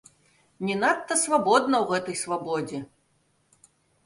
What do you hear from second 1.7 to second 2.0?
у